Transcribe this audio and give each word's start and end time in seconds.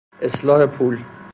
اصلاح 0.21 0.65
پول 0.65 1.03